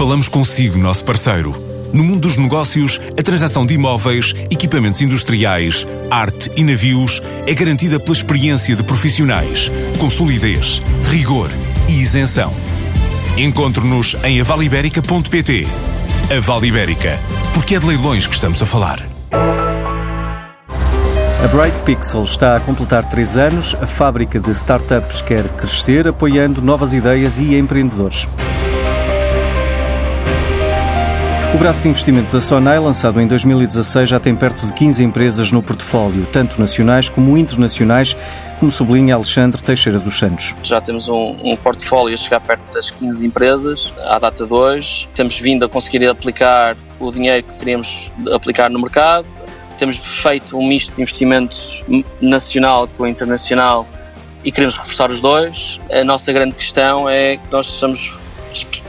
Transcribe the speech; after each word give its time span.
falamos 0.00 0.28
consigo, 0.28 0.78
nosso 0.78 1.04
parceiro. 1.04 1.54
No 1.92 2.02
mundo 2.02 2.20
dos 2.20 2.38
negócios, 2.38 2.98
a 3.18 3.22
transação 3.22 3.66
de 3.66 3.74
imóveis, 3.74 4.34
equipamentos 4.50 5.02
industriais, 5.02 5.86
arte 6.10 6.50
e 6.56 6.64
navios 6.64 7.20
é 7.46 7.52
garantida 7.52 8.00
pela 8.00 8.16
experiência 8.16 8.74
de 8.74 8.82
profissionais, 8.82 9.70
com 9.98 10.08
solidez, 10.08 10.80
rigor 11.10 11.50
e 11.86 12.00
isenção. 12.00 12.50
Encontre-nos 13.36 14.16
em 14.24 14.40
avaliberica.pt. 14.40 15.66
A 16.34 16.40
Vale 16.40 16.68
Ibérica, 16.68 17.18
porque 17.52 17.74
é 17.74 17.78
de 17.78 17.84
leilões 17.86 18.26
que 18.26 18.34
estamos 18.34 18.62
a 18.62 18.64
falar. 18.64 19.06
A 21.44 21.48
Bright 21.48 21.78
Pixel 21.84 22.24
está 22.24 22.56
a 22.56 22.60
completar 22.60 23.04
três 23.04 23.36
anos. 23.36 23.76
A 23.78 23.86
fábrica 23.86 24.40
de 24.40 24.50
startups 24.52 25.20
quer 25.20 25.46
crescer, 25.58 26.08
apoiando 26.08 26.62
novas 26.62 26.94
ideias 26.94 27.38
e 27.38 27.54
empreendedores. 27.54 28.26
Braço 31.60 31.82
de 31.82 31.90
investimento 31.90 32.32
da 32.32 32.40
Sonai, 32.40 32.78
lançado 32.78 33.20
em 33.20 33.26
2016, 33.26 34.08
já 34.08 34.18
tem 34.18 34.34
perto 34.34 34.66
de 34.66 34.72
15 34.72 35.04
empresas 35.04 35.52
no 35.52 35.62
portfólio, 35.62 36.26
tanto 36.32 36.58
nacionais 36.58 37.10
como 37.10 37.36
internacionais, 37.36 38.16
como 38.58 38.70
sublinha 38.70 39.14
Alexandre 39.14 39.62
Teixeira 39.62 39.98
dos 39.98 40.18
Santos. 40.18 40.54
Já 40.62 40.80
temos 40.80 41.10
um, 41.10 41.36
um 41.44 41.54
portfólio 41.56 42.16
a 42.16 42.18
chegar 42.18 42.40
perto 42.40 42.62
das 42.72 42.90
15 42.90 43.26
empresas, 43.26 43.92
à 44.06 44.18
data 44.18 44.46
de 44.46 44.54
hoje. 44.54 45.06
Temos 45.14 45.38
vindo 45.38 45.62
a 45.62 45.68
conseguir 45.68 46.08
aplicar 46.08 46.78
o 46.98 47.12
dinheiro 47.12 47.46
que 47.46 47.52
queríamos 47.58 48.10
aplicar 48.32 48.70
no 48.70 48.80
mercado. 48.80 49.26
Temos 49.78 49.98
feito 49.98 50.56
um 50.56 50.66
misto 50.66 50.94
de 50.94 51.02
investimentos 51.02 51.84
nacional 52.22 52.88
com 52.96 53.06
internacional 53.06 53.86
e 54.42 54.50
queremos 54.50 54.78
reforçar 54.78 55.10
os 55.10 55.20
dois. 55.20 55.78
A 55.92 56.02
nossa 56.04 56.32
grande 56.32 56.54
questão 56.54 57.06
é 57.06 57.36
que 57.36 57.52
nós 57.52 57.66
somos 57.66 58.18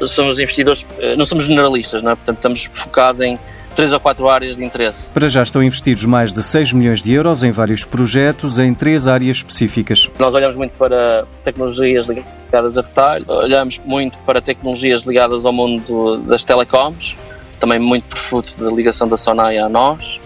somos 0.07 0.39
investidores, 0.39 0.85
eh, 0.99 1.15
não 1.15 1.25
somos 1.25 1.45
generalistas, 1.45 2.01
não 2.01 2.11
é? 2.11 2.15
portanto 2.15 2.37
estamos 2.37 2.69
focados 2.71 3.21
em 3.21 3.37
três 3.75 3.91
ou 3.93 3.99
quatro 3.99 4.29
áreas 4.29 4.55
de 4.55 4.63
interesse. 4.63 5.11
Para 5.13 5.27
já 5.29 5.43
estão 5.43 5.63
investidos 5.63 6.03
mais 6.05 6.33
de 6.33 6.43
6 6.43 6.73
milhões 6.73 7.01
de 7.01 7.13
euros 7.13 7.43
em 7.43 7.51
vários 7.51 7.85
projetos 7.85 8.59
em 8.59 8.73
três 8.73 9.07
áreas 9.07 9.37
específicas. 9.37 10.09
Nós 10.19 10.33
olhamos 10.33 10.55
muito 10.55 10.73
para 10.77 11.25
tecnologias 11.43 12.07
ligadas 12.07 12.77
a 12.77 12.81
retalho, 12.81 13.25
olhamos 13.27 13.79
muito 13.85 14.17
para 14.19 14.41
tecnologias 14.41 15.01
ligadas 15.01 15.45
ao 15.45 15.53
mundo 15.53 16.17
das 16.17 16.43
telecoms, 16.43 17.15
também 17.59 17.79
muito 17.79 18.05
por 18.05 18.17
fruto 18.17 18.53
da 18.61 18.69
ligação 18.71 19.07
da 19.07 19.15
Sonai 19.15 19.57
a 19.57 19.69
nós, 19.69 20.19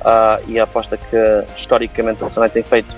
uh, 0.00 0.42
e 0.46 0.58
a 0.58 0.64
aposta 0.64 0.96
que 0.96 1.16
historicamente 1.56 2.22
a 2.22 2.30
Sonai 2.30 2.50
tem 2.50 2.62
feito 2.62 2.94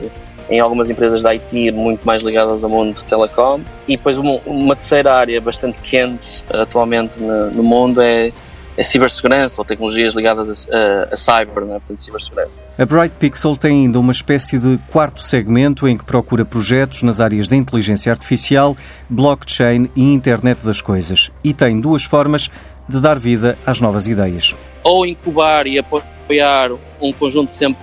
em 0.50 0.60
algumas 0.60 0.88
empresas 0.88 1.22
da 1.22 1.30
IT 1.30 1.70
muito 1.72 2.06
mais 2.06 2.22
ligadas 2.22 2.64
ao 2.64 2.70
mundo 2.70 2.96
de 2.96 3.04
telecom. 3.04 3.60
E 3.86 3.96
depois 3.96 4.16
uma, 4.18 4.38
uma 4.46 4.74
terceira 4.74 5.14
área 5.14 5.40
bastante 5.40 5.80
quente 5.80 6.42
atualmente 6.52 7.20
no, 7.20 7.50
no 7.50 7.62
mundo 7.62 8.00
é 8.00 8.32
a 8.78 8.82
cibersegurança 8.84 9.60
ou 9.60 9.64
tecnologias 9.64 10.14
ligadas 10.14 10.66
a, 10.70 10.76
a, 10.76 11.08
a 11.12 11.16
cyber, 11.16 11.64
né, 11.64 11.80
portanto, 11.80 12.04
cibersegurança. 12.04 12.62
A 12.78 12.86
Bright 12.86 13.14
Pixel 13.18 13.56
tem 13.56 13.84
ainda 13.84 13.98
uma 13.98 14.12
espécie 14.12 14.56
de 14.56 14.78
quarto 14.90 15.20
segmento 15.20 15.88
em 15.88 15.96
que 15.96 16.04
procura 16.04 16.44
projetos 16.44 17.02
nas 17.02 17.20
áreas 17.20 17.48
da 17.48 17.56
inteligência 17.56 18.12
artificial, 18.12 18.76
blockchain 19.10 19.90
e 19.96 20.12
internet 20.12 20.64
das 20.64 20.80
coisas. 20.80 21.32
E 21.42 21.52
tem 21.52 21.80
duas 21.80 22.04
formas 22.04 22.48
de 22.88 23.00
dar 23.00 23.18
vida 23.18 23.58
às 23.66 23.80
novas 23.80 24.06
ideias. 24.06 24.54
Ou 24.84 25.04
incubar 25.04 25.66
e 25.66 25.78
apoiar 25.78 26.70
um 27.00 27.12
conjunto 27.12 27.52
sempre 27.52 27.82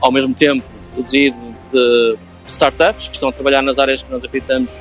ao 0.00 0.12
mesmo 0.12 0.32
tempo 0.34 0.64
reduzido 0.96 1.47
de 1.72 2.16
startups 2.46 3.08
que 3.08 3.14
estão 3.14 3.28
a 3.28 3.32
trabalhar 3.32 3.62
nas 3.62 3.78
áreas 3.78 4.02
que 4.02 4.10
nós 4.10 4.24
acreditamos 4.24 4.80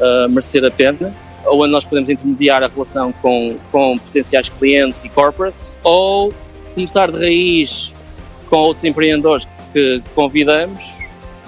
uh, 0.00 0.28
merecer 0.28 0.64
a 0.64 0.70
pena, 0.70 1.14
ou 1.44 1.62
onde 1.62 1.70
nós 1.70 1.84
podemos 1.84 2.10
intermediar 2.10 2.62
a 2.62 2.68
relação 2.68 3.12
com, 3.12 3.56
com 3.70 3.98
potenciais 3.98 4.48
clientes 4.48 5.04
e 5.04 5.08
corporates, 5.08 5.76
ou 5.82 6.32
começar 6.74 7.10
de 7.10 7.18
raiz 7.18 7.92
com 8.48 8.56
outros 8.56 8.84
empreendedores 8.84 9.46
que 9.72 10.02
convidamos 10.14 10.98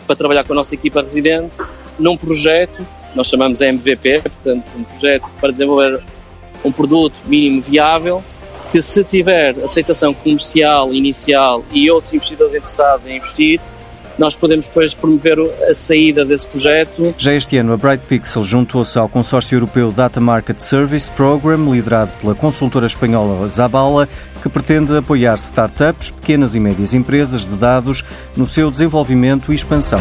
para 0.06 0.16
trabalhar 0.16 0.44
com 0.44 0.52
a 0.52 0.56
nossa 0.56 0.74
equipa 0.74 1.02
residente 1.02 1.58
num 1.98 2.16
projeto, 2.16 2.86
nós 3.14 3.26
chamamos 3.26 3.60
MVP, 3.60 4.22
portanto, 4.22 4.64
um 4.76 4.84
projeto 4.84 5.28
para 5.40 5.50
desenvolver 5.50 6.00
um 6.64 6.72
produto 6.72 7.20
mínimo 7.26 7.62
viável 7.62 8.22
que 8.70 8.82
se 8.82 9.02
tiver 9.02 9.56
aceitação 9.64 10.12
comercial 10.12 10.92
inicial 10.92 11.64
e 11.72 11.90
outros 11.90 12.12
investidores 12.12 12.54
interessados 12.54 13.06
em 13.06 13.16
investir, 13.16 13.60
nós 14.18 14.34
podemos 14.34 14.66
depois 14.66 14.94
promover 14.94 15.38
a 15.68 15.74
saída 15.74 16.24
desse 16.24 16.46
projeto. 16.46 17.14
Já 17.16 17.32
este 17.32 17.56
ano, 17.56 17.72
a 17.72 17.76
Bright 17.76 18.04
Pixel 18.06 18.42
juntou-se 18.42 18.98
ao 18.98 19.08
consórcio 19.08 19.56
europeu 19.56 19.92
Data 19.92 20.20
Market 20.20 20.58
Service 20.58 21.10
Program, 21.10 21.72
liderado 21.72 22.12
pela 22.20 22.34
consultora 22.34 22.86
espanhola 22.86 23.48
Zabala, 23.48 24.08
que 24.42 24.48
pretende 24.48 24.96
apoiar 24.96 25.36
startups, 25.36 26.10
pequenas 26.10 26.54
e 26.54 26.60
médias 26.60 26.94
empresas 26.94 27.46
de 27.46 27.56
dados 27.56 28.04
no 28.36 28.46
seu 28.46 28.70
desenvolvimento 28.70 29.52
e 29.52 29.54
expansão. 29.54 30.00